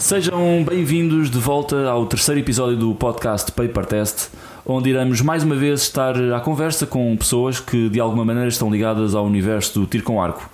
[0.00, 4.30] Sejam bem-vindos de volta ao terceiro episódio do podcast Paper Test,
[4.64, 8.70] onde iremos mais uma vez estar à conversa com pessoas que de alguma maneira estão
[8.70, 10.48] ligadas ao universo do tiro com arco.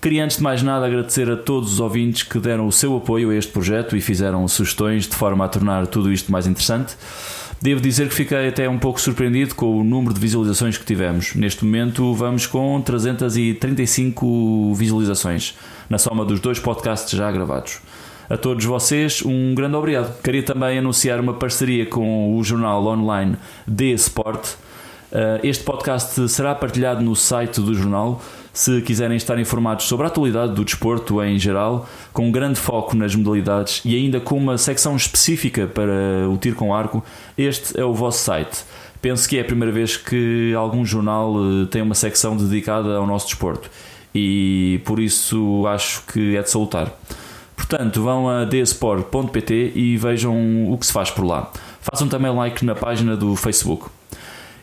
[0.00, 3.28] Queria antes de mais nada agradecer a todos os ouvintes que deram o seu apoio
[3.28, 6.96] a este projeto e fizeram sugestões de forma a tornar tudo isto mais interessante.
[7.60, 11.34] Devo dizer que fiquei até um pouco surpreendido com o número de visualizações que tivemos.
[11.34, 15.54] Neste momento vamos com 335 visualizações,
[15.90, 17.78] na soma dos dois podcasts já gravados.
[18.28, 20.20] A todos vocês, um grande obrigado.
[20.20, 23.36] Queria também anunciar uma parceria com o jornal online
[23.72, 24.48] The Sport.
[25.12, 28.20] Uh, este podcast será partilhado no site do jornal.
[28.52, 33.14] Se quiserem estar informados sobre a atualidade do desporto em geral, com grande foco nas
[33.14, 37.04] modalidades e ainda com uma secção específica para o tiro com arco,
[37.38, 38.64] este é o vosso site.
[39.00, 43.06] Penso que é a primeira vez que algum jornal uh, tem uma secção dedicada ao
[43.06, 43.70] nosso desporto
[44.12, 46.92] e por isso acho que é de salutar.
[47.68, 51.50] Portanto, vão a dsport.pt e vejam o que se faz por lá.
[51.80, 53.86] Façam também like na página do Facebook.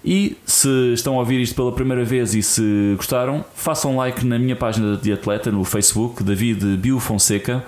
[0.05, 4.37] E se estão a ouvir isto pela primeira vez e se gostaram, façam like na
[4.39, 7.63] minha página de atleta no Facebook, David Bio Fonseca,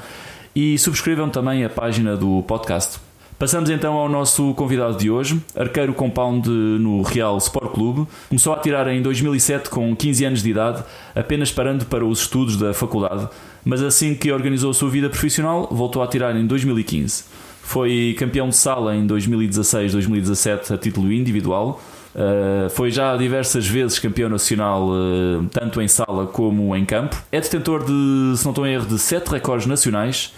[0.55, 2.99] e subscrevam também a página do podcast.
[3.37, 8.07] Passamos então ao nosso convidado de hoje, arqueiro compound no Real Sport Clube.
[8.29, 12.55] Começou a atirar em 2007 com 15 anos de idade, apenas parando para os estudos
[12.55, 13.27] da faculdade,
[13.65, 17.25] mas assim que organizou a sua vida profissional, voltou a atirar em 2015.
[17.63, 21.81] Foi campeão de sala em 2016-2017 a título individual.
[22.13, 27.21] Uh, foi já diversas vezes campeão nacional, uh, tanto em sala como em campo.
[27.31, 30.31] É detentor de, se não estou em erro, de 7 recordes nacionais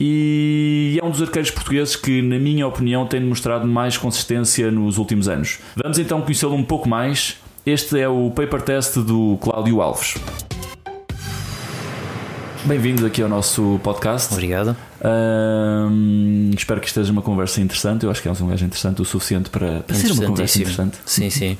[0.00, 4.98] e é um dos arqueiros portugueses que, na minha opinião, tem demonstrado mais consistência nos
[4.98, 5.60] últimos anos.
[5.76, 7.36] Vamos então conhecê-lo um pouco mais.
[7.64, 10.16] Este é o paper test do Cláudio Alves.
[12.64, 14.32] Bem-vindo aqui ao nosso podcast.
[14.32, 14.76] Obrigado.
[16.56, 18.04] espero que esteja uma conversa interessante.
[18.04, 20.98] Eu acho que é um gajo interessante o suficiente para, para ser uma conversa interessante.
[21.04, 21.58] Sim, sim.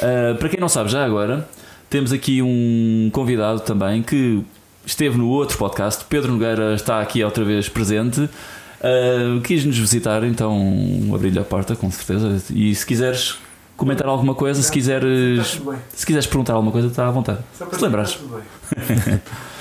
[0.00, 1.48] Uh, para quem não sabe, já agora,
[1.88, 4.42] temos aqui um convidado também que
[4.84, 6.04] esteve no outro podcast.
[6.08, 8.20] Pedro Nogueira está aqui outra vez presente.
[8.20, 12.42] Uh, quis nos visitar, então abri-lhe a porta, com certeza.
[12.52, 13.38] E se quiseres
[13.76, 15.60] comentar alguma coisa, se quiseres,
[15.94, 17.38] se quiseres perguntar alguma coisa, está à vontade.
[17.72, 18.18] Se lembrares.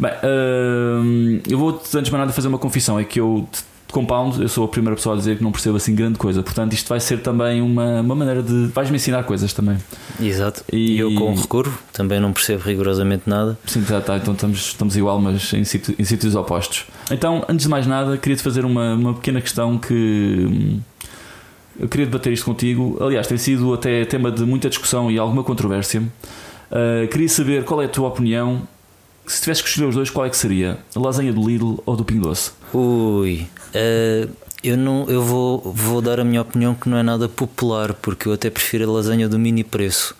[0.00, 3.46] Bem, uh, eu vou antes de mais nada fazer uma confissão: é que eu
[3.90, 6.72] Compound, eu sou a primeira pessoa a dizer que não percebo assim grande coisa, portanto
[6.72, 8.66] isto vai ser também uma, uma maneira de.
[8.68, 9.76] vais-me ensinar coisas também.
[10.20, 10.64] Exato.
[10.72, 13.58] E, eu com recurvo também não percebo rigorosamente nada.
[13.66, 16.86] Sim, tá, tá então estamos, estamos igual, mas em, sítio, em sítios opostos.
[17.10, 20.46] Então, antes de mais nada, queria-te fazer uma, uma pequena questão que.
[20.48, 20.80] Hum,
[21.78, 22.98] eu queria debater isto contigo.
[23.00, 26.02] Aliás, tem sido até tema de muita discussão e alguma controvérsia.
[26.70, 28.62] Uh, queria saber qual é a tua opinião
[29.26, 30.78] se tivesse que escolher os dois, qual é que seria?
[30.94, 32.52] A lasanha do Lidl ou do Pingo Doce?
[32.72, 34.30] Ui, uh,
[34.62, 38.28] eu, não, eu vou, vou dar a minha opinião que não é nada popular, porque
[38.28, 40.14] eu até prefiro a lasanha do mini preço.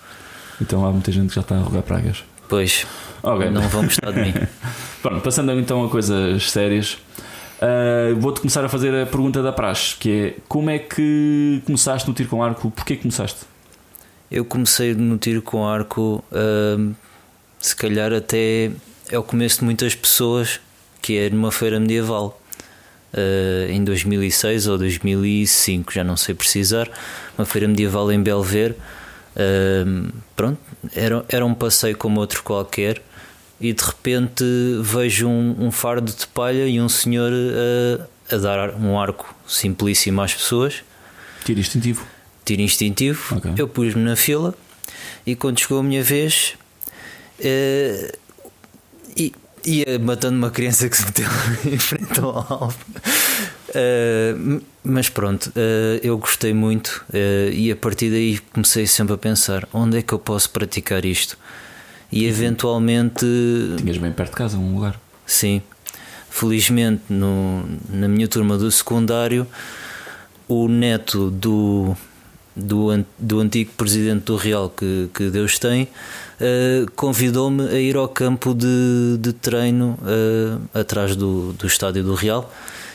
[0.61, 2.25] Então há muita gente que já está a rogar pragas.
[2.49, 2.87] Pois,
[3.23, 3.51] okay.
[3.51, 4.35] não vão gostar de mim.
[5.03, 6.99] Pronto, passando então a coisas sérias.
[7.61, 12.09] Uh, Vou-te começar a fazer a pergunta da praxe, que é como é que começaste
[12.09, 12.71] no tiro com arco?
[12.71, 13.41] Porquê começaste?
[14.31, 16.95] Eu comecei no tiro com arco, uh,
[17.59, 18.71] se calhar até
[19.11, 20.61] é o começo de muitas pessoas,
[21.03, 22.41] que é numa feira medieval.
[23.13, 26.89] Uh, em 2006 ou 2005, já não sei precisar,
[27.37, 28.77] uma feira medieval em Belver.
[29.35, 30.59] Uh, pronto,
[30.95, 33.03] era, era um passeio como outro qualquer,
[33.61, 34.45] e de repente
[34.81, 40.23] vejo um, um fardo de palha e um senhor uh, a dar um arco simplíssimo
[40.23, 40.85] às pessoas.
[41.45, 42.07] Tiro instintivo.
[42.45, 43.37] Tiro instintivo.
[43.37, 43.55] Okay.
[43.57, 44.55] Eu pus-me na fila
[45.27, 46.55] e quando chegou a minha vez
[49.17, 49.33] e
[49.65, 51.29] ia matando uma criança que se meteu
[51.71, 52.79] em frente ao alvo.
[53.71, 59.19] Uh, mas pronto, uh, eu gostei muito uh, e a partir daí comecei sempre a
[59.19, 61.39] pensar onde é que eu posso praticar isto.
[62.11, 63.25] E eventualmente.
[63.79, 65.01] Tinhas bem perto de casa um lugar.
[65.25, 65.63] Sim.
[66.29, 69.47] Felizmente, no, na minha turma do secundário,
[70.49, 71.97] o neto do,
[72.55, 72.89] do,
[73.19, 78.55] do antigo presidente do Real, que, que Deus tem, uh, convidou-me a ir ao campo
[78.55, 82.53] de, de treino uh, atrás do, do estádio do Real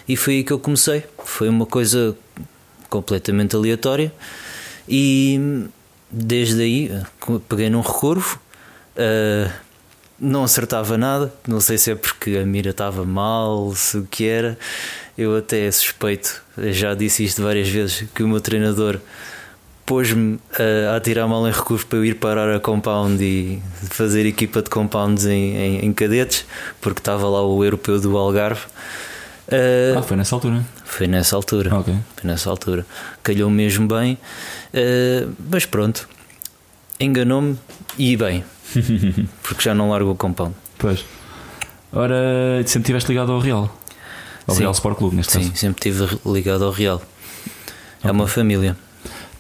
[0.07, 1.03] e foi aí que eu comecei.
[1.23, 2.15] Foi uma coisa
[2.89, 4.13] completamente aleatória
[4.87, 5.67] e
[6.11, 6.91] desde aí
[7.49, 8.39] peguei num recurvo.
[8.95, 9.51] Uh,
[10.17, 14.25] não acertava nada, não sei se é porque a mira estava mal, se o que
[14.25, 14.57] era.
[15.17, 16.41] Eu até suspeito,
[16.71, 18.99] já disse isto várias vezes, que o meu treinador
[19.85, 24.25] pôs-me a, a tirar mal em recurso para eu ir parar a compound e fazer
[24.25, 26.45] equipa de compounds em, em, em cadetes,
[26.81, 28.61] porque estava lá o europeu do Algarve.
[29.47, 30.65] Uh, ah, foi nessa altura?
[30.83, 31.69] Foi nessa altura.
[31.69, 32.85] Foi nessa altura.
[33.21, 34.17] Calhou mesmo bem,
[34.73, 36.09] uh, mas pronto,
[36.99, 37.57] enganou-me
[37.97, 38.43] e bem,
[39.43, 40.55] porque já não largo o compound.
[40.79, 41.05] Pois.
[41.93, 43.73] Ora, sempre estiveste ligado ao Real?
[44.47, 44.61] Ao Sim.
[44.61, 45.55] Real Sport Clube, neste Sim, caso?
[45.55, 47.01] sempre estive ligado ao Real.
[48.03, 48.75] É uma família.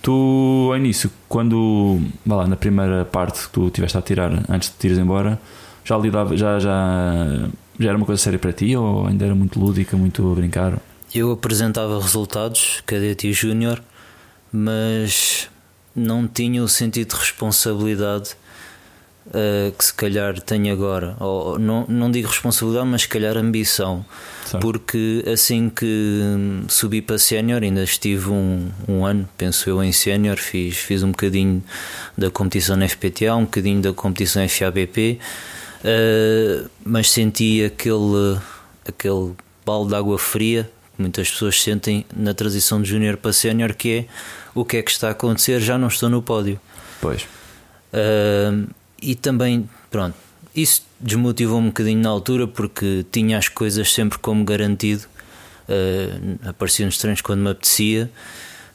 [0.05, 4.69] Tu, ao início, quando, vá lá, na primeira parte que tu estiveste a tirar, antes
[4.69, 5.41] de te ires embora,
[5.83, 7.49] já lidava, já, já,
[7.79, 10.77] já era uma coisa séria para ti ou ainda era muito lúdica, muito a brincar?
[11.11, 13.81] Eu apresentava resultados, cadete e júnior,
[14.53, 15.49] mas
[15.95, 18.35] não tinha o sentido de responsabilidade
[19.27, 21.15] uh, que se calhar tenho agora.
[21.19, 24.05] Ou, não, não digo responsabilidade, mas se calhar ambição.
[24.61, 29.91] Porque assim que hum, subi para sénior, ainda estive um, um ano, penso eu, em
[29.91, 31.63] sénior, fiz, fiz um bocadinho
[32.17, 35.19] da competição na FPTA, um bocadinho da competição FABP,
[35.81, 38.37] uh, mas senti aquele,
[38.87, 39.33] aquele
[39.65, 43.91] balde de água fria que muitas pessoas sentem na transição de júnior para sénior, que
[43.91, 44.05] é
[44.53, 46.59] o que é que está a acontecer, já não estou no pódio.
[47.01, 47.23] Pois.
[47.93, 48.67] Uh,
[49.05, 50.15] e também, pronto,
[50.55, 55.03] isso desmotivou um bocadinho na altura porque tinha as coisas sempre como garantido.
[55.67, 58.09] Uh, aparecia nos treinos quando me apetecia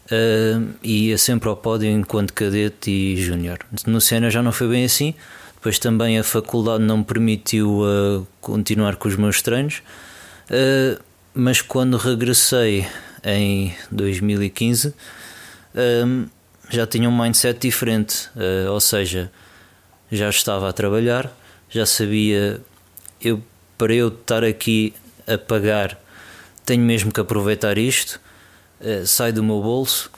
[0.06, 3.58] uh, e ia sempre ao pódio enquanto cadete e júnior.
[3.86, 5.14] No Sena já não foi bem assim.
[5.54, 9.82] Depois também a faculdade não me permitiu uh, continuar com os meus treinos.
[11.34, 12.86] mas quando regressei
[13.24, 14.94] em 2015
[16.70, 18.28] já tinha um mindset diferente,
[18.70, 19.30] ou seja,
[20.10, 21.30] já estava a trabalhar,
[21.68, 22.60] já sabia
[23.20, 23.42] eu
[23.76, 24.92] para eu estar aqui
[25.26, 25.98] a pagar
[26.66, 28.20] tenho mesmo que aproveitar isto
[28.80, 30.10] uh, sai do meu bolso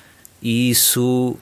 [0.43, 1.37] e isso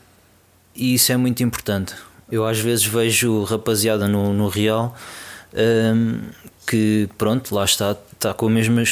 [0.76, 1.94] isso é muito importante.
[2.30, 4.96] Eu às vezes vejo rapaziada no, no real
[5.52, 6.20] um,
[6.66, 8.82] que pronto lá está está com a mesma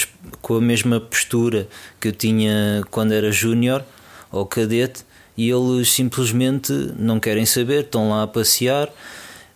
[0.42, 1.68] com a mesma postura
[2.00, 3.84] que eu tinha quando era júnior
[4.32, 5.04] ou cadete
[5.36, 8.88] e eles simplesmente não querem saber estão lá a passear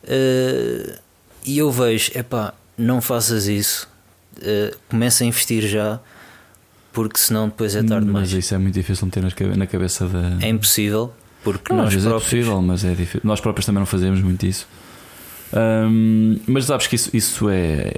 [0.04, 0.98] uh,
[1.44, 3.88] e eu vejo, epá, não faças isso,
[4.38, 6.00] uh, começa a investir já,
[6.92, 8.44] porque senão depois é tarde mas demais.
[8.44, 10.44] isso é muito difícil meter na cabeça da.
[10.44, 11.12] É impossível,
[11.42, 12.22] porque não, nós às próprios.
[12.22, 13.20] é possível, mas é difícil.
[13.24, 14.66] Nós próprios também não fazemos muito isso.
[15.52, 17.92] Um, mas sabes que isso, isso é.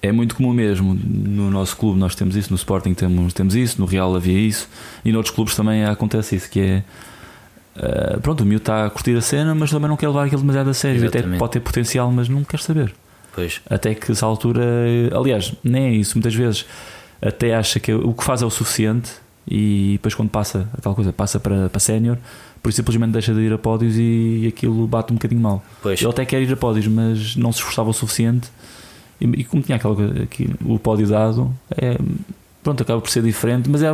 [0.00, 0.94] É muito comum mesmo.
[0.94, 4.68] No nosso clube nós temos isso, no Sporting temos, temos isso, no Real havia isso,
[5.04, 6.84] e noutros clubes também acontece isso, que é
[7.78, 10.40] Uh, pronto, o miúdo está a curtir a cena, mas também não quer levar aquilo
[10.40, 11.06] demasiado a sério.
[11.06, 12.92] Até pode ter potencial, mas não quer saber.
[13.34, 13.60] Pois.
[13.70, 14.64] Até que essa altura,
[15.12, 16.16] aliás, nem é isso.
[16.16, 16.66] Muitas vezes
[17.22, 19.12] até acha que o que faz é o suficiente
[19.46, 22.18] e depois, quando passa aquela coisa, passa para, para sénior,
[22.62, 25.64] por isso simplesmente deixa de ir a pódios e aquilo bate um bocadinho mal.
[25.80, 26.00] Pois.
[26.00, 28.50] Ele até quer ir a pódios, mas não se esforçava o suficiente.
[29.20, 31.96] E, e como tinha aquela coisa, que o pódio dado, é,
[32.68, 33.88] pronto, acaba por ser diferente, mas, é,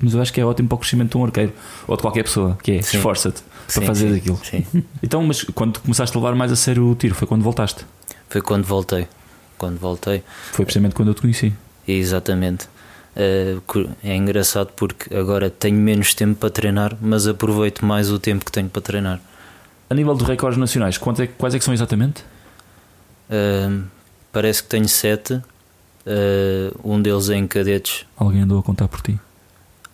[0.00, 1.52] mas eu acho que é ótimo para o crescimento de um arqueiro
[1.86, 3.42] ou de qualquer pessoa, que é esforça-te
[3.72, 4.40] para fazer sim, aquilo.
[4.44, 4.66] Sim.
[5.02, 7.86] Então, mas quando começaste a levar mais a sério o tiro, foi quando voltaste?
[8.28, 9.06] Foi quando voltei.
[9.56, 10.22] Quando voltei.
[10.52, 11.52] Foi precisamente quando eu te conheci.
[11.86, 12.66] Exatamente.
[13.16, 18.44] Uh, é engraçado porque agora tenho menos tempo para treinar, mas aproveito mais o tempo
[18.44, 19.20] que tenho para treinar.
[19.88, 22.22] A nível de recordes nacionais, quanto é, quais é que são exatamente?
[23.30, 23.84] Uh,
[24.32, 25.40] parece que tenho sete.
[26.08, 28.06] Uh, um deles é em cadetes.
[28.16, 29.20] Alguém andou a contar por ti?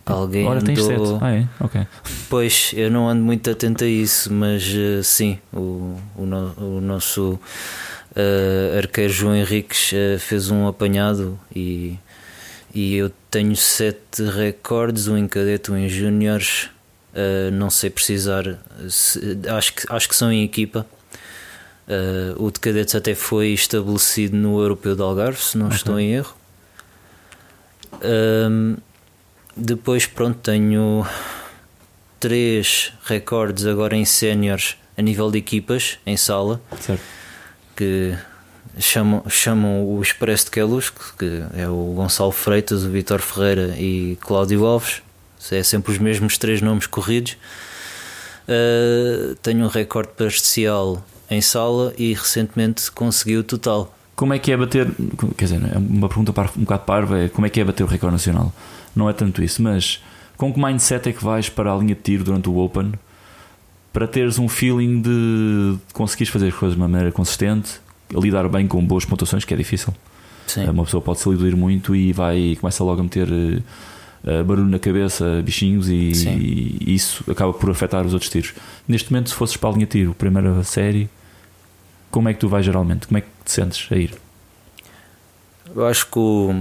[0.06, 1.06] Alguém Ora, tens andou...
[1.06, 1.24] sete.
[1.24, 1.48] Ah, é?
[1.58, 1.86] Ok.
[2.28, 6.80] Pois, eu não ando muito atento a isso, mas uh, sim, o, o, no, o
[6.80, 11.98] nosso uh, arqueiro João Henriques uh, fez um apanhado e,
[12.72, 16.68] e eu tenho sete recordes, um em cadete, um em júniores.
[17.52, 18.44] não sei precisar,
[18.88, 20.86] se, acho, que, acho que são em equipa.
[22.38, 26.34] O de cadetes até foi estabelecido no Europeu de Algarve, se não estou em erro.
[28.02, 28.76] Um,
[29.56, 31.06] depois, pronto, tenho
[32.18, 37.02] três recordes agora em séniores a nível de equipas, em sala, Certo.
[37.76, 38.16] que
[38.78, 44.16] chamam, chamam o Expresso de Queluz, que é o Gonçalo Freitas, o Vitor Ferreira e
[44.20, 45.02] Cláudio Alves.
[45.50, 47.36] É sempre os mesmos três nomes corridos.
[48.48, 53.94] Uh, tenho um recorde parcial em sala e recentemente consegui o total.
[54.14, 54.90] Como é que é bater.
[55.36, 57.86] Quer dizer, é uma pergunta um bocado parva é como é que é bater o
[57.86, 58.52] recorde nacional?
[58.94, 60.00] Não é tanto isso, mas
[60.36, 62.92] com que mindset é que vais para a linha de tiro durante o Open
[63.92, 67.80] para teres um feeling de conseguires fazer as coisas de uma maneira consistente,
[68.12, 69.94] lidar bem com boas pontuações, que é difícil.
[70.46, 70.68] Sim.
[70.68, 73.28] Uma pessoa pode se iludir muito e vai começa logo a meter
[74.26, 76.12] eh, barulho na cabeça, bichinhos, e,
[76.80, 78.54] e isso acaba por afetar os outros tiros.
[78.88, 81.10] Neste momento, se fosses para a linha tiro, primeira série,
[82.10, 83.06] como é que tu vais geralmente?
[83.06, 84.14] Como é que te sentes a ir?
[85.74, 86.54] Eu acho que o,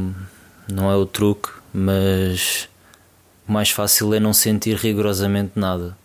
[0.68, 2.68] não é o truque, mas
[3.48, 5.98] o mais fácil é não sentir rigorosamente nada.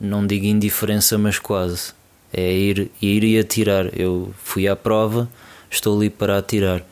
[0.00, 1.92] Não digo indiferença, mas quase.
[2.32, 3.90] É ir, ir e atirar.
[3.98, 5.28] Eu fui à prova,
[5.70, 6.82] estou ali para atirar.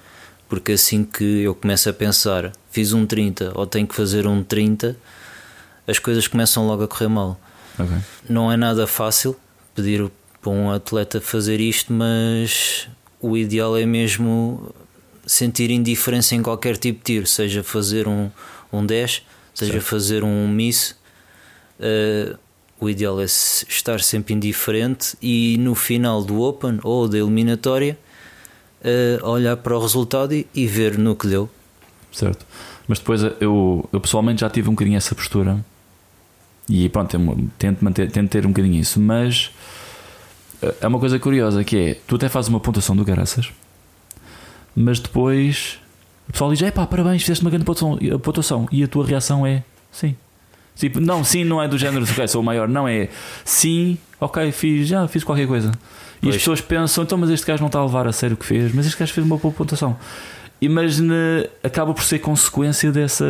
[0.48, 4.42] Porque assim que eu começo a pensar, fiz um 30 ou tenho que fazer um
[4.42, 4.96] 30,
[5.86, 7.40] as coisas começam logo a correr mal.
[7.78, 7.98] Okay.
[8.28, 9.36] Não é nada fácil
[9.74, 10.10] pedir
[10.40, 12.88] para um atleta fazer isto, mas
[13.20, 14.74] o ideal é mesmo
[15.24, 18.30] sentir indiferença em qualquer tipo de tiro, seja fazer um,
[18.72, 19.22] um 10,
[19.54, 19.84] seja certo.
[19.84, 20.96] fazer um miss.
[21.78, 22.36] Uh,
[22.80, 27.96] o ideal é estar sempre indiferente e no final do Open ou da eliminatória
[28.82, 31.48] uh, olhar para o resultado e, e, ver no que deu.
[32.12, 32.44] Certo.
[32.86, 35.64] Mas depois eu, eu pessoalmente já tive um bocadinho essa postura
[36.68, 39.50] e pronto, tento, manter, tento ter um bocadinho isso, mas
[40.62, 43.50] eh, é uma coisa curiosa que é, tu até fazes uma pontuação do Garaças,
[44.76, 45.78] mas depois
[46.28, 49.64] o pessoal diz, pá, parabéns, fizeste uma grande pontuação, pontuação, e a tua reação é
[49.90, 50.16] sim.
[50.76, 53.08] Tipo, não, sim não é do género ok, sou o maior, não é
[53.44, 55.70] sim, ok, fiz, já fiz qualquer coisa.
[56.18, 56.36] E pois.
[56.36, 58.46] as pessoas pensam, então, mas este gajo não está a levar a sério o que
[58.46, 59.96] fez, mas este gajo fez uma boa pontuação.
[60.62, 63.26] E, mas ne, acaba por ser consequência dessa,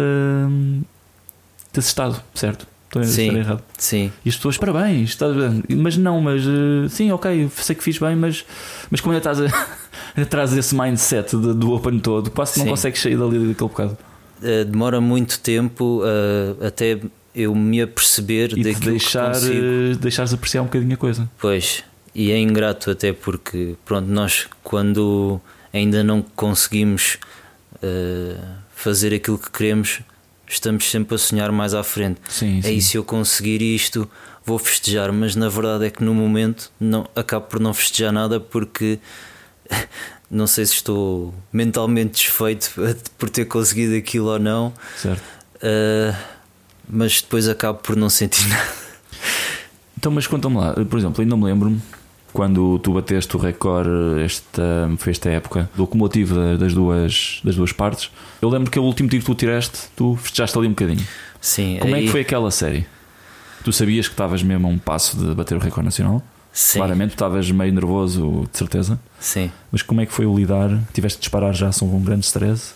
[1.73, 2.67] desse estado, certo?
[2.85, 3.63] Estou, sim, errado.
[3.79, 4.13] Sim.
[4.23, 5.63] E as pessoas, parabéns, estás bem.
[5.79, 8.45] Mas não, mas uh, sim, ok, sei que fiz bem, mas,
[8.91, 13.01] mas como ainda estás a, trazer esse mindset de, do Open todo, quase não consegues
[13.01, 13.97] sair dali daquele bocado.
[14.43, 17.01] Uh, demora muito tempo uh, até
[17.35, 21.27] eu me aperceber e daquilo deixar, que deixares apreciar um bocadinho a coisa.
[21.41, 21.83] Pois,
[22.15, 25.41] e é ingrato até porque, pronto, nós quando
[25.73, 27.19] ainda não conseguimos
[28.75, 30.01] fazer aquilo que queremos,
[30.49, 32.21] estamos sempre a sonhar mais à frente.
[32.29, 32.81] Sim, é sim.
[32.81, 34.09] se eu conseguir isto,
[34.45, 38.41] vou festejar, mas na verdade é que no momento não, acabo por não festejar nada
[38.41, 38.99] porque
[40.31, 42.73] não sei se estou mentalmente desfeito
[43.19, 44.73] por ter conseguido aquilo ou não.
[44.97, 45.23] Certo.
[45.57, 46.17] Uh,
[46.89, 48.83] mas depois acabo por não sentir nada.
[49.97, 51.81] Então, mas conta-me lá, por exemplo, ainda me lembro
[52.33, 57.73] quando tu bateste o recorde esta, foi esta época do locomotivo das duas, das duas
[57.73, 58.11] partes.
[58.41, 61.07] Eu lembro que o último tiro que tu tiraste, tu festejaste ali um bocadinho.
[61.41, 61.79] Sim.
[61.81, 62.03] Como aí...
[62.03, 62.87] é que foi aquela série?
[63.65, 66.23] Tu sabias que estavas mesmo a um passo de bater o recorde nacional?
[66.53, 66.79] Sim.
[66.79, 69.01] Claramente estavas meio nervoso, de certeza.
[69.19, 69.51] Sim.
[69.71, 70.71] Mas como é que foi o lidar?
[70.93, 72.75] Tiveste de disparar já com um grande stress?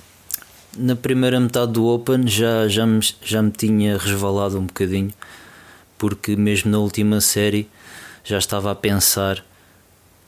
[0.79, 5.13] Na primeira metade do Open já, já, me, já me tinha resvalado um bocadinho,
[5.99, 7.69] porque mesmo na última série
[8.27, 9.43] já estava a pensar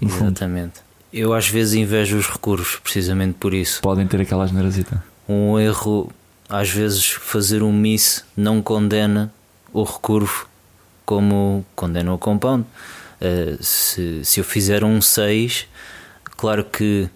[0.01, 0.79] Exatamente.
[0.79, 0.89] Fundo.
[1.13, 3.79] Eu às vezes invejo os recursos precisamente por isso.
[3.81, 6.11] Podem ter aquela generosita um erro,
[6.49, 9.31] às vezes fazer um miss não condena
[9.71, 10.49] o recurvo
[11.05, 12.65] como condena o compound.
[13.21, 15.67] Uh, se, se eu fizer um 6,
[16.35, 17.07] claro que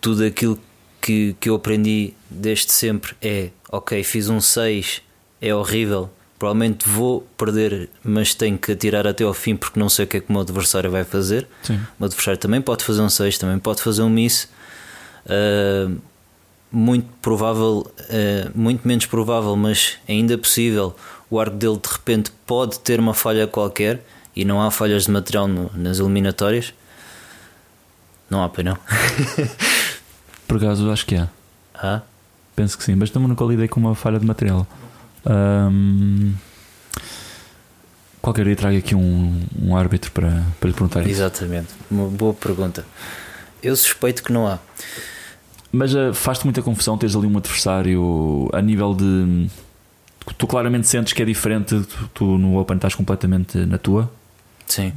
[0.00, 0.58] tudo aquilo
[1.00, 5.02] que, que eu aprendi desde sempre é ok, fiz um 6,
[5.40, 10.06] é horrível, provavelmente vou perder, mas tenho que atirar até ao fim porque não sei
[10.06, 11.46] o que é que o meu adversário vai fazer.
[11.62, 11.74] Sim.
[11.74, 14.48] O meu adversário também pode fazer um 6, também pode fazer um miss.
[15.26, 16.00] Uh,
[16.74, 20.94] muito provável, uh, muito menos provável, mas ainda possível,
[21.30, 24.04] o arco dele de repente pode ter uma falha qualquer
[24.34, 26.74] e não há falhas de material no, nas eliminatórias.
[28.28, 28.76] Não há, pois não.
[30.48, 31.28] Por acaso acho que há.
[31.74, 32.02] Há?
[32.56, 34.66] Penso que sim, mas também nunca lidei com uma falha de material.
[35.26, 36.34] Um,
[38.20, 41.10] qualquer dia trago aqui um, um árbitro para, para lhe perguntar isso.
[41.10, 42.84] Exatamente, uma boa pergunta.
[43.62, 44.58] Eu suspeito que não há.
[45.74, 49.48] Mas uh, faz-te muita confusão teres ali um adversário a nível de.
[50.38, 54.10] Tu claramente sentes que é diferente, tu, tu no Open estás completamente na tua.
[54.66, 54.92] Sim.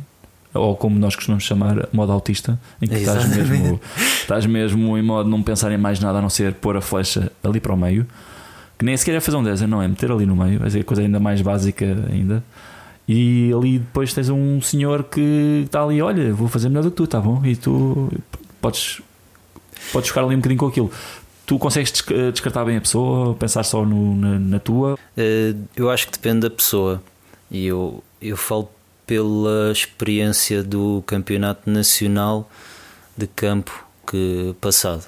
[0.54, 3.82] Ou como nós costumamos chamar, modo autista, em que estás mesmo,
[4.22, 7.32] estás mesmo em modo não pensar em mais nada a não ser pôr a flecha
[7.44, 8.06] ali para o meio,
[8.78, 10.80] que nem sequer é fazer um 10, não é meter ali no meio, vai ser
[10.80, 12.44] a coisa ainda mais básica ainda.
[13.08, 16.98] E ali depois tens um senhor que está ali, olha, vou fazer melhor do que
[16.98, 17.44] tu, tá bom?
[17.46, 18.12] E tu
[18.62, 19.02] podes
[19.92, 20.92] podes ficar ali um bocadinho com aquilo.
[21.46, 21.94] Tu consegues
[22.32, 24.98] descartar bem a pessoa, pensar só no, na, na, tua?
[25.16, 27.02] Eh, eu acho que depende da pessoa.
[27.50, 28.70] E eu, eu falo
[29.06, 32.50] pela experiência do campeonato nacional
[33.16, 35.06] de campo que passado.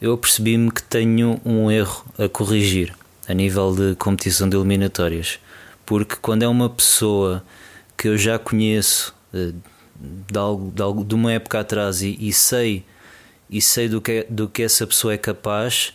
[0.00, 2.94] Eu percebi-me que tenho um erro a corrigir
[3.26, 5.38] a nível de competição de eliminatórias,
[5.86, 7.42] porque quando é uma pessoa
[7.96, 9.52] que eu já conheço eh,
[9.98, 10.34] de,
[10.74, 12.84] de, de uma época atrás e, e sei
[13.48, 15.94] e sei do que, do que essa pessoa é capaz,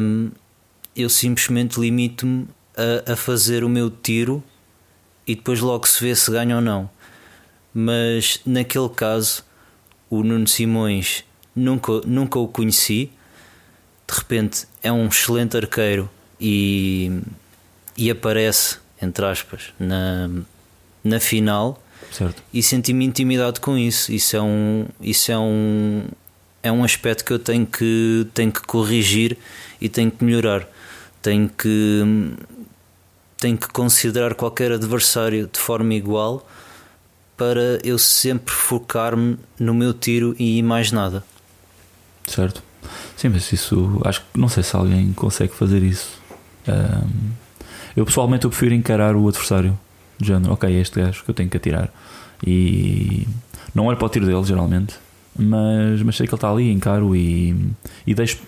[0.00, 0.30] hum,
[0.94, 4.42] eu simplesmente limito-me a, a, fazer o meu tiro
[5.26, 6.88] e depois logo se vê se ganha ou não.
[7.74, 9.44] Mas naquele caso,
[10.10, 11.24] o Nuno Simões
[11.56, 13.10] nunca, nunca o conheci.
[14.06, 17.22] De repente é um excelente arqueiro e,
[17.96, 20.28] e aparece, entre aspas, na,
[21.02, 22.42] na final Certo.
[22.52, 24.12] E senti-me intimidado com isso.
[24.12, 26.04] Isso é um, isso é um,
[26.62, 29.36] é um aspecto que eu tenho que, tenho que corrigir
[29.80, 30.68] e tenho que melhorar.
[31.22, 32.34] Tenho que,
[33.38, 36.46] tenho que considerar qualquer adversário de forma igual
[37.36, 41.24] para eu sempre focar-me no meu tiro e mais nada.
[42.26, 42.62] Certo.
[43.16, 46.20] Sim, mas isso acho que não sei se alguém consegue fazer isso.
[46.68, 47.30] Um,
[47.96, 49.78] eu pessoalmente eu prefiro encarar o adversário
[50.18, 51.92] de género, ok, é este gajo que eu tenho que atirar.
[52.46, 53.26] E
[53.74, 54.94] não olho para o tiro dele, geralmente,
[55.36, 57.54] mas, mas sei que ele está ali, encaro e,
[58.06, 58.38] e deixo.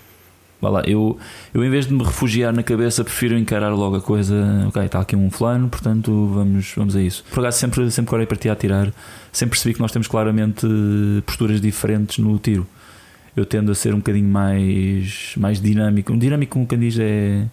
[0.61, 1.19] Vá lá, eu,
[1.53, 4.65] eu em vez de me refugiar na cabeça, prefiro encarar logo a coisa.
[4.67, 7.23] Ok, está aqui um fulano, portanto vamos, vamos a isso.
[7.31, 8.91] Por acaso, sempre, sempre que olhei para ti a atirar,
[9.31, 10.65] sempre percebi que nós temos claramente
[11.25, 12.65] posturas diferentes no tiro.
[13.35, 16.13] Eu tendo a ser um bocadinho mais, mais dinâmico.
[16.13, 17.45] Um dinâmico, como quem diz, é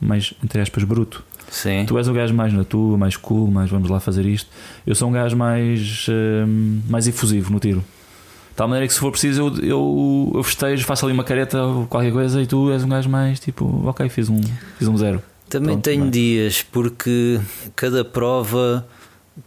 [0.00, 1.22] mais, entre aspas, bruto.
[1.50, 1.84] Sim.
[1.84, 4.48] Tu és o gajo mais na tua, mais cool, mais vamos lá fazer isto.
[4.86, 6.46] Eu sou um gajo mais, uh,
[6.88, 7.80] mais efusivo no tiro.
[7.80, 11.62] De tal maneira que se for preciso eu, eu, eu festejo, faço ali uma careta
[11.62, 14.40] ou qualquer coisa e tu és um gajo mais tipo, ok, fiz um,
[14.78, 15.22] fiz um zero.
[15.48, 16.10] Também Pronto, tenho bem.
[16.10, 17.40] dias porque
[17.74, 18.86] cada prova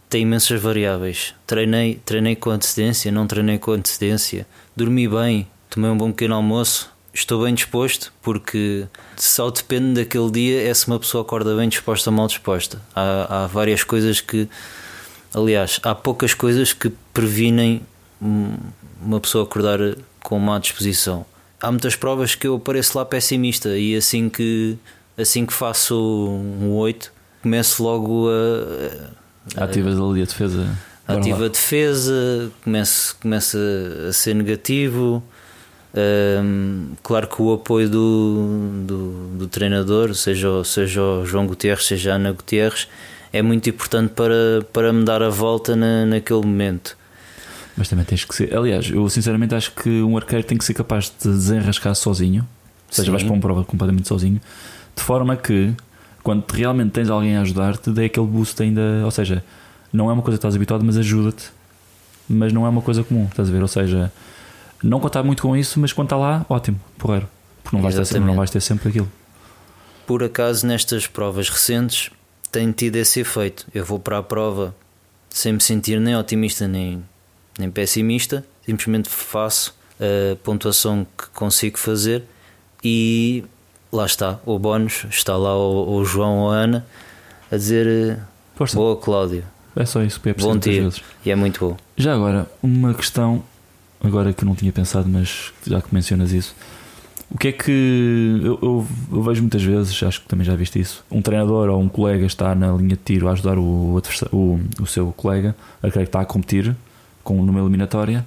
[0.08, 1.34] tem imensas variáveis.
[1.46, 6.93] Treinei, treinei com antecedência, não treinei com antecedência, dormi bem, tomei um bom pequeno almoço,
[7.14, 12.10] estou bem disposto porque só depende daquele dia é se uma pessoa acorda bem disposta
[12.10, 12.82] ou mal disposta.
[12.94, 14.48] Há, há várias coisas que,
[15.32, 17.82] aliás, há poucas coisas que previnem
[18.20, 19.78] uma pessoa acordar
[20.20, 21.24] com má disposição.
[21.60, 24.76] Há muitas provas que eu apareço lá pessimista e assim que,
[25.16, 29.60] assim que faço um 8, começo logo a.
[29.60, 30.76] a Ativas ali a defesa.
[31.06, 33.58] Ativa a defesa, começa, começa
[34.08, 35.22] a ser negativo
[35.96, 42.12] um, claro que o apoio do, do, do, treinador, seja, seja o João Gutierrez, seja
[42.12, 42.88] a Ana Gutierrez,
[43.32, 46.96] é muito importante para, para me dar a volta na, naquele momento.
[47.76, 48.56] Mas também tens que ser.
[48.56, 52.94] Aliás, eu sinceramente acho que um arqueiro tem que ser capaz de desenrascar sozinho, ou
[52.94, 53.10] seja, Sim.
[53.12, 54.40] vais para uma prova completamente sozinho,
[54.94, 55.72] de forma que
[56.24, 58.80] quando realmente tens alguém a ajudar-te, dê aquele boost ainda.
[59.04, 59.44] Ou seja,
[59.92, 61.50] não é uma coisa que estás habituado, mas ajuda-te.
[62.28, 63.60] Mas não é uma coisa comum, estás a ver?
[63.60, 64.10] Ou seja,
[64.84, 67.28] não contar muito com isso, mas quando está lá, ótimo, porreiro.
[67.62, 69.10] Porque não vais, ter sempre, não vais ter sempre aquilo.
[70.06, 72.10] Por acaso, nestas provas recentes,
[72.52, 73.66] tem tido esse efeito.
[73.74, 74.74] Eu vou para a prova
[75.30, 77.02] sem me sentir nem otimista nem,
[77.58, 82.22] nem pessimista, simplesmente faço a pontuação que consigo fazer
[82.82, 83.44] e
[83.90, 86.86] lá está, o bónus, está lá o, o João ou a Ana
[87.50, 88.18] a dizer
[88.54, 88.76] Força.
[88.76, 89.44] boa Cláudio.
[89.74, 90.88] É só isso que é Bom dia.
[91.24, 91.76] E é muito bom.
[91.96, 93.42] Já agora, uma questão
[94.02, 96.54] agora que não tinha pensado, mas já que mencionas isso,
[97.30, 100.78] o que é que eu, eu, eu, vejo muitas vezes, acho que também já viste
[100.78, 104.00] isso, um treinador ou um colega está na linha de tiro a ajudar o,
[104.32, 106.76] o, o seu colega, a que está a competir
[107.22, 108.24] com numa eliminatória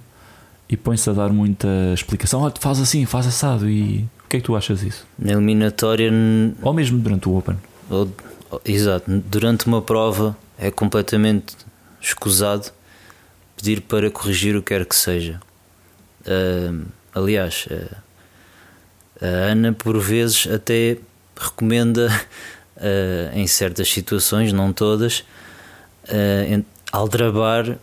[0.70, 4.40] e põe-se a dar muita explicação, olha, faz assim, faz assado e O que é
[4.40, 5.06] que tu achas disso?
[5.18, 6.12] Na eliminatória.
[6.62, 7.56] Ou mesmo durante o Open?
[7.90, 8.12] Ou,
[8.66, 11.56] exato, durante uma prova é completamente
[12.02, 12.72] escusado
[13.56, 15.40] pedir para corrigir o que quer que seja.
[16.28, 17.96] Uh, aliás, uh,
[19.22, 20.98] a Ana, por vezes, até
[21.36, 22.08] recomenda,
[22.78, 25.24] uh, em certas situações, não todas,
[26.92, 27.78] aldrabar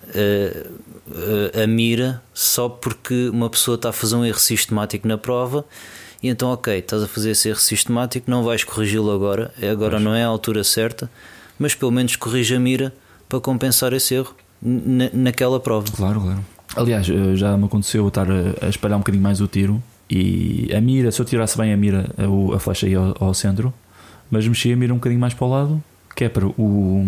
[1.63, 5.65] a mira só porque uma pessoa está a fazer um erro sistemático na prova.
[6.23, 10.01] E então, ok, estás a fazer esse erro sistemático, não vais corrigi-lo agora, é agora
[10.01, 11.11] não é a altura certa,
[11.59, 12.95] mas pelo menos corrija a mira
[13.29, 15.87] para compensar esse erro naquela prova.
[15.95, 16.54] Claro, claro.
[16.77, 21.11] Aliás, já me aconteceu estar a espalhar um bocadinho mais o tiro e a mira,
[21.11, 23.73] se eu tirasse bem a mira, a, a flecha ia ao, ao, centro,
[24.31, 25.83] mas mexi a mira um bocadinho mais para o lado,
[26.15, 27.07] que é para o,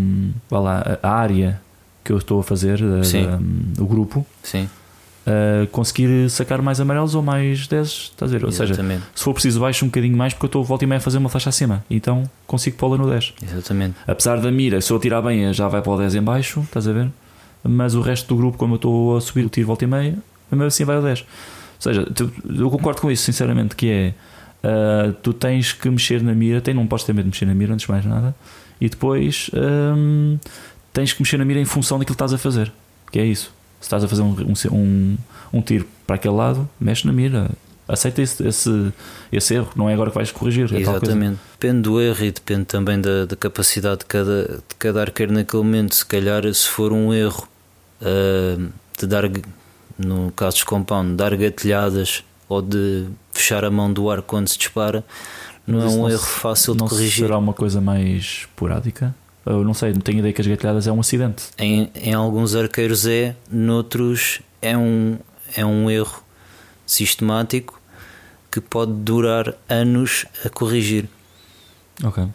[0.49, 1.61] vá lá, a área
[2.03, 4.69] que eu estou a fazer, a, a, o grupo, Sim.
[5.27, 8.45] Uh, conseguir sacar mais amarelos ou mais 10, estás a ver?
[8.45, 9.01] Ou Exatamente.
[9.01, 11.01] seja, se for preciso, baixo um bocadinho mais porque eu estou volta e meia a
[11.01, 13.35] fazer uma flecha acima, então consigo pô-la no 10.
[13.43, 13.97] Exatamente.
[14.07, 16.87] Apesar da mira, se eu tirar bem, já vai para o 10 em baixo, estás
[16.87, 17.11] a ver?
[17.69, 20.19] Mas o resto do grupo, como eu estou a subir o tiro volta e meia,
[20.51, 21.21] mesmo assim vai ao 10.
[21.21, 21.27] Ou
[21.79, 22.07] seja,
[22.59, 24.15] eu concordo com isso, sinceramente, que é
[24.67, 27.55] uh, tu tens que mexer na mira, tem, não podes ter medo de mexer na
[27.55, 28.35] mira antes de mais nada,
[28.81, 30.39] e depois um,
[30.93, 32.73] tens que mexer na mira em função daquilo que estás a fazer,
[33.11, 33.55] que é isso.
[33.81, 34.35] Se estás a fazer um,
[34.73, 35.17] um,
[35.53, 37.51] um tiro para aquele lado, mexe na mira,
[37.89, 38.93] aceita esse, esse,
[39.31, 40.73] esse, erro, não é agora que vais corrigir.
[40.73, 41.39] É Exatamente.
[41.53, 45.63] Depende do erro e depende também da, da, capacidade de cada, de cada arqueiro naquele
[45.63, 45.95] momento.
[45.95, 47.47] Se calhar, se for um erro
[48.01, 49.25] uh, de dar
[49.99, 54.59] no caso de compound, dar gatilhadas ou de fechar a mão do ar quando se
[54.59, 55.05] dispara,
[55.67, 57.25] não Mas é um não erro fácil de corrigir.
[57.25, 59.15] Será uma coisa mais esporádica?
[59.45, 61.45] Eu não sei, não tenho ideia que as gatilhadas é um acidente.
[61.59, 65.19] Em, em alguns arqueiros é, noutros é um,
[65.57, 66.23] é um erro
[66.85, 67.81] sistemático
[68.51, 71.09] que pode durar anos a corrigir.
[72.03, 72.27] Ok.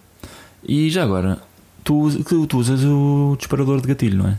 [0.63, 1.39] E já agora,
[1.83, 2.09] tu,
[2.47, 4.37] tu usas o disparador de gatilho, não é?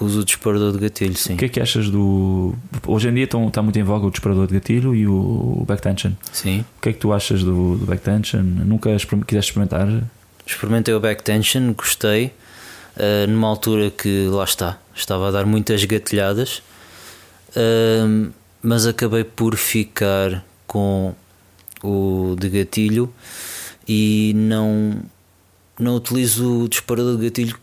[0.00, 1.34] Uso o disparador de gatilho, sim.
[1.34, 2.54] O que é que achas do.
[2.86, 6.12] Hoje em dia estão, está muito em voga o disparador de gatilho e o backtension.
[6.32, 6.64] Sim.
[6.78, 8.42] O que é que tu achas do, do backtension?
[8.42, 9.88] Nunca quiseste experimentar?
[10.46, 12.32] Experimentei o backtension, gostei.
[12.96, 16.62] Uh, numa altura que lá está, estava a dar muitas gatilhadas,
[17.56, 18.30] uh,
[18.62, 21.14] mas acabei por ficar com
[21.82, 23.12] o de gatilho
[23.88, 25.02] e não,
[25.78, 27.58] não utilizo o disparador de gatilho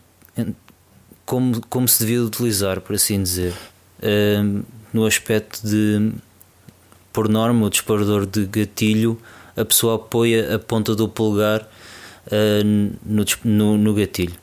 [1.30, 3.54] como, como se devia utilizar, por assim dizer.
[4.00, 6.10] Uh, no aspecto de,
[7.12, 9.16] por norma, o disparador de gatilho,
[9.56, 11.68] a pessoa apoia a ponta do polegar
[12.26, 14.34] uh, no, no, no, gatilho.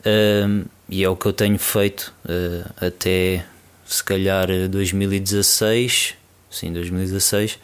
[0.00, 3.46] Uh, e é o que eu tenho feito ah, até
[3.86, 6.14] se calhar 2016.
[6.50, 7.58] Sim, 2016.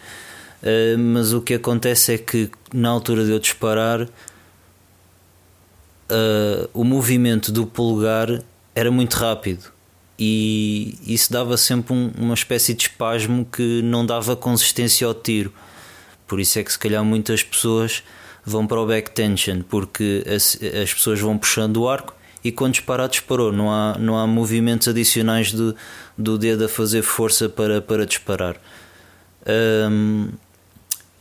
[0.99, 4.09] mas o que acontece é que na altura de eu disparar,
[6.73, 8.43] o movimento do polegar
[8.79, 9.73] era muito rápido
[10.17, 15.53] e isso dava sempre um, uma espécie de espasmo que não dava consistência ao tiro.
[16.29, 18.05] Por isso é que se calhar muitas pessoas
[18.45, 22.14] vão para o back tension, porque as, as pessoas vão puxando o arco
[22.45, 23.53] e quando disparar, disparou.
[23.53, 25.75] Não há, não há movimentos adicionais do,
[26.17, 28.57] do dedo a fazer força para, para disparar.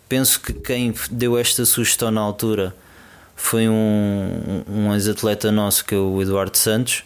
[0.07, 2.75] Penso que quem deu esta sugestão na altura
[3.35, 7.03] foi um, um ex-atleta nosso que é o Eduardo Santos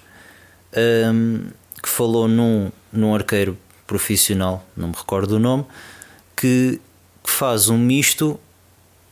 [0.76, 1.48] um,
[1.82, 3.58] que falou num, num arqueiro
[3.88, 5.66] profissional, não me recordo o nome,
[6.36, 6.80] que,
[7.24, 8.40] que faz um misto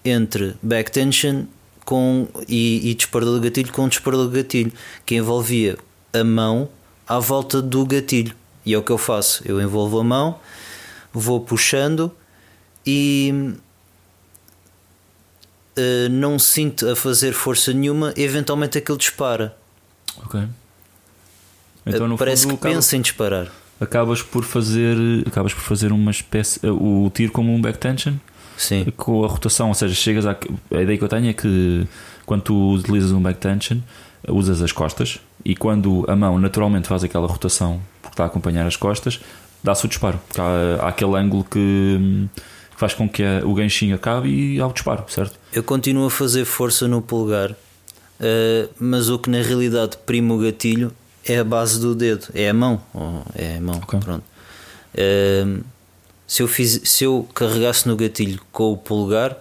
[0.03, 1.45] entre back tension
[1.83, 4.71] com, e, e disparador de gatilho com disparador de gatilho,
[5.05, 5.77] que envolvia
[6.13, 6.69] a mão
[7.07, 8.35] à volta do gatilho.
[8.65, 9.41] E é o que eu faço.
[9.45, 10.39] Eu envolvo a mão,
[11.11, 12.11] vou puxando
[12.85, 13.55] e
[15.77, 19.57] uh, não sinto a fazer força nenhuma, eventualmente aquilo dispara.
[21.85, 23.47] Então, Parece fundo, que acabas, pensa em disparar.
[23.79, 28.15] Acabas por fazer, acabas por fazer uma espécie, o tiro como um back tension.
[28.57, 28.91] Sim.
[28.97, 30.37] Com a rotação, ou seja, chegas a,
[30.71, 31.87] a ideia que eu tenho é que
[32.25, 33.77] quando tu utilizas um back tension,
[34.27, 38.67] usas as costas e quando a mão naturalmente faz aquela rotação porque está a acompanhar
[38.67, 39.19] as costas,
[39.63, 40.19] dá-se o disparo.
[40.37, 42.27] Há, há aquele ângulo que
[42.75, 45.39] faz com que o ganchinho acabe e há o disparo, certo?
[45.53, 50.37] Eu continuo a fazer força no polegar, uh, mas o que na realidade prima o
[50.37, 50.91] gatilho
[51.25, 52.81] é a base do dedo, é a mão.
[53.35, 53.99] É a mão, okay.
[53.99, 54.23] pronto.
[54.93, 55.63] Uh,
[56.27, 59.37] se, eu fiz, se eu carregasse no gatilho com o polegar,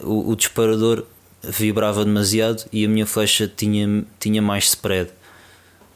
[0.00, 1.04] o, o, disparador
[1.42, 5.10] vibrava demasiado e a minha flecha tinha, tinha mais spread.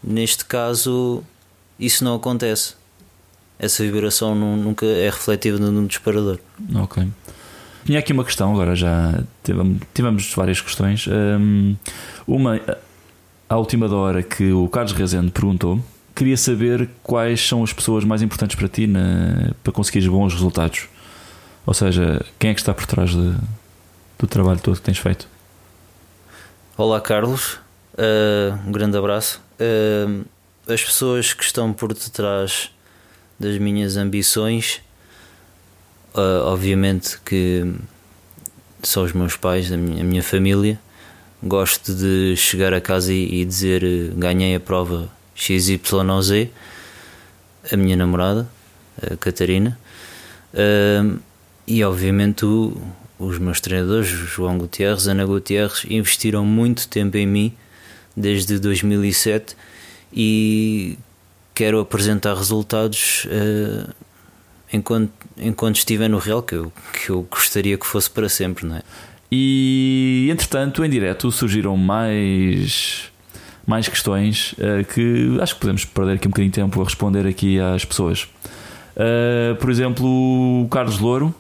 [0.03, 1.23] Neste caso,
[1.79, 2.75] isso não acontece.
[3.59, 6.39] Essa vibração não, nunca é refletida no disparador.
[6.75, 7.07] Ok.
[7.85, 11.07] tinha aqui uma questão, agora já tivemos, tivemos várias questões.
[11.07, 11.75] Um,
[12.27, 12.61] uma,
[13.49, 15.81] à última hora, que o Carlos Rezende perguntou.
[16.15, 20.89] Queria saber quais são as pessoas mais importantes para ti na, para conseguires bons resultados.
[21.65, 23.35] Ou seja, quem é que está por trás de,
[24.19, 25.29] do trabalho todo que tens feito?
[26.77, 27.59] Olá, Carlos.
[27.95, 29.43] Uh, um grande abraço.
[29.61, 30.25] Uh,
[30.67, 32.71] as pessoas que estão por detrás
[33.39, 34.81] das minhas ambições,
[36.15, 37.75] uh, obviamente que
[38.83, 40.81] são os meus pais, a minha, a minha família.
[41.43, 43.83] Gosto de chegar a casa e, e dizer
[44.17, 45.81] ganhei a prova XYZ,
[47.71, 48.49] a minha namorada,
[49.03, 49.79] a Catarina,
[51.67, 52.81] e obviamente o,
[53.19, 57.55] os meus treinadores, João Gutierrez, Ana Gutierrez, investiram muito tempo em mim
[58.17, 59.57] desde 2007
[60.13, 60.99] e
[61.55, 63.93] quero apresentar resultados uh,
[64.73, 68.77] enquanto, enquanto estiver no Real, que eu, que eu gostaria que fosse para sempre, não
[68.77, 68.83] é?
[69.39, 73.13] E entretanto, em direto, surgiram mais
[73.67, 77.27] mais questões uh, que acho que podemos perder aqui um bocadinho de tempo a responder
[77.27, 78.23] aqui às pessoas.
[78.97, 81.35] Uh, por exemplo, o Carlos Louro,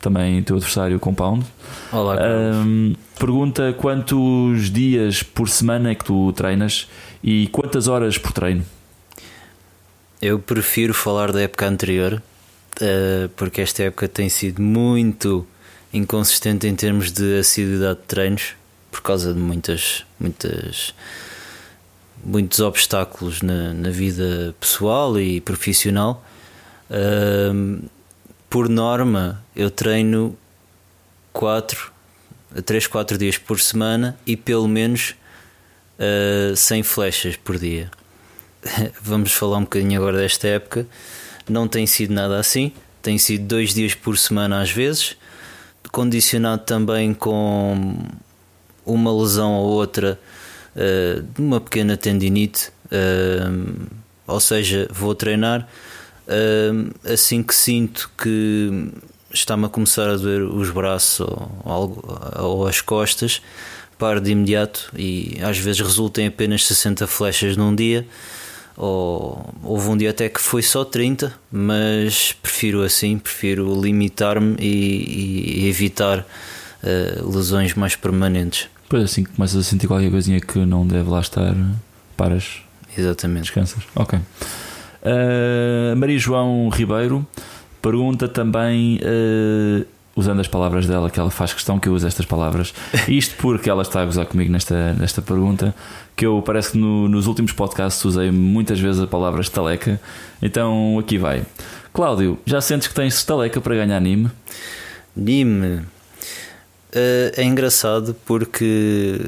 [0.00, 1.44] também teu adversário Compound.
[1.92, 2.16] Olá.
[2.16, 6.88] Uh, pergunta quantos dias por semana é que tu treinas
[7.22, 8.64] e quantas horas por treino?
[10.20, 12.20] Eu prefiro falar da época anterior,
[13.36, 15.46] porque esta época tem sido muito
[15.92, 18.54] inconsistente em termos de assiduidade de treinos
[18.90, 20.94] por causa de muitas muitas
[22.24, 26.24] muitos obstáculos na, na vida pessoal e profissional.
[28.50, 30.36] Por norma, eu treino
[31.32, 31.92] 4
[32.56, 35.14] a 3, 4 dias por semana e pelo menos
[35.98, 37.90] uh, 100 flechas por dia.
[39.02, 40.86] Vamos falar um bocadinho agora desta época.
[41.48, 42.72] Não tem sido nada assim,
[43.02, 45.16] tem sido dois dias por semana às vezes,
[45.90, 47.96] condicionado também com
[48.84, 50.18] uma lesão ou outra
[50.74, 53.86] uh, uma pequena tendinite, uh,
[54.26, 55.68] ou seja, vou treinar.
[56.26, 58.92] Uh, assim que sinto que
[59.32, 63.40] está-me a começar a doer os braços ou, algo, ou as costas,
[63.98, 68.06] paro de imediato e às vezes resulta em apenas 60 flechas num dia.
[68.80, 75.64] Ou, houve um dia até que foi só 30, mas prefiro assim, prefiro limitar-me e,
[75.64, 78.68] e, evitar uh, lesões mais permanentes.
[78.84, 81.56] Depois assim que começas a sentir qualquer coisinha que não deve lá estar,
[82.16, 82.62] paras.
[82.96, 83.42] Exatamente.
[83.42, 83.82] Descansas.
[83.96, 84.16] Ok.
[84.18, 87.26] Uh, Maria João Ribeiro
[87.82, 89.84] pergunta também, uh,
[90.18, 92.74] usando as palavras dela, que ela faz questão que eu use estas palavras,
[93.06, 95.72] isto porque ela está a gozar comigo nesta, nesta pergunta,
[96.16, 100.00] que eu parece que no, nos últimos podcasts usei muitas vezes a palavra estaleca,
[100.42, 101.44] então aqui vai.
[101.92, 104.28] Cláudio, já sentes que tens estaleca para ganhar Nime?
[105.14, 105.76] Nime.
[106.90, 109.20] Uh, é engraçado porque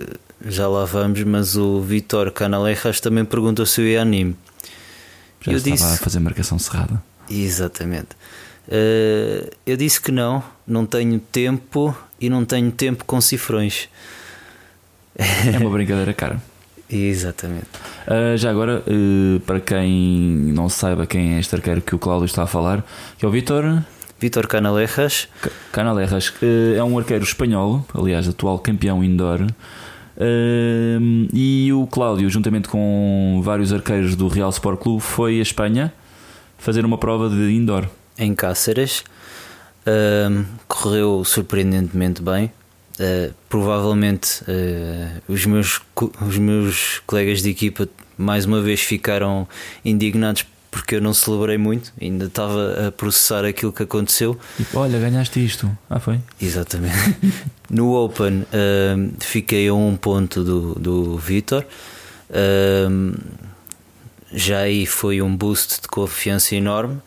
[0.44, 4.34] já lá vamos, mas o Vitor Canalejas também perguntou se eu ia anime.
[5.40, 5.94] Já eu estava disse...
[5.94, 7.00] a fazer marcação cerrada.
[7.28, 8.08] Exatamente.
[8.68, 13.88] Uh, eu disse que não, não tenho tempo e não tenho tempo com cifrões.
[15.18, 16.40] É uma brincadeira cara.
[16.88, 17.66] Exatamente.
[18.06, 19.90] Uh, já agora, uh, para quem
[20.54, 22.84] não saiba quem é este arqueiro que o Cláudio está a falar,
[23.18, 23.82] que é o Vitor.
[24.18, 25.28] Vítor Canalejas.
[25.72, 26.32] Canalejas
[26.76, 29.46] é um arqueiro espanhol, aliás, atual campeão indoor.
[31.32, 35.90] E o Cláudio, juntamente com vários arqueiros do Real Sport Clube, foi a Espanha
[36.58, 37.88] fazer uma prova de indoor.
[38.18, 39.04] Em Cáceres.
[40.68, 42.52] correu surpreendentemente bem.
[43.00, 45.80] Uh, provavelmente uh, os, meus,
[46.20, 49.48] os meus colegas de equipa mais uma vez ficaram
[49.82, 54.38] indignados porque eu não celebrei muito, ainda estava a processar aquilo que aconteceu.
[54.56, 55.76] Tipo, olha, ganhaste isto.
[55.88, 56.20] Ah, foi?
[56.40, 57.16] Exatamente.
[57.68, 61.64] no Open uh, fiquei a um ponto do, do Vitor.
[62.30, 63.18] Uh,
[64.32, 67.00] já aí foi um boost de confiança enorme.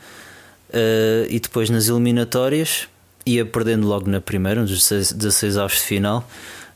[0.74, 2.88] Uh, e depois nas eliminatórias
[3.26, 6.28] ia perdendo logo na primeira, nos 16 avos de final.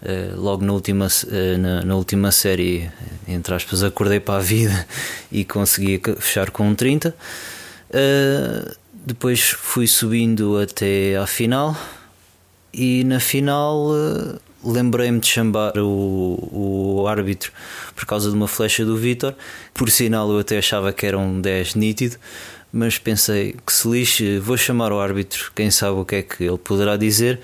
[0.02, 2.90] Eh, logo na última, uh, na, na, última série,
[3.28, 4.88] entre aspas, acordei para a vida
[5.32, 7.16] e consegui fechar com um 30.
[7.90, 11.76] Uh, depois fui subindo até à final
[12.74, 13.88] e na final
[14.64, 17.54] lembrei-me de chamar o, o árbitro
[17.96, 19.34] por causa de uma flecha do Vitor.
[19.74, 22.18] Por sinal, eu até achava que era um 10 nítido,
[22.72, 26.44] mas pensei que se lixe, vou chamar o árbitro, quem sabe o que é que
[26.44, 27.40] ele poderá dizer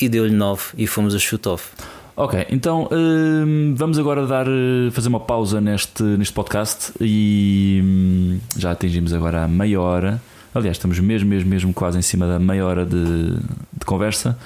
[0.00, 1.70] e deu-lhe 9 e fomos a shoot-off.
[2.16, 4.46] Ok, então hum, vamos agora dar,
[4.92, 10.20] fazer uma pausa neste, neste podcast e hum, já atingimos agora a meia hora
[10.54, 14.36] Aliás, estamos mesmo, mesmo, mesmo quase em cima da meia hora de, de conversa.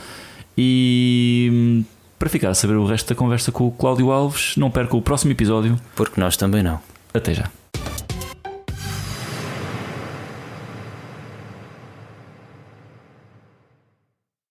[0.56, 1.84] E hum,
[2.18, 5.02] para ficar a saber o resto da conversa com o Cláudio Alves, não perca o
[5.02, 5.78] próximo episódio.
[5.96, 6.78] Porque nós também não.
[7.12, 7.50] Até já.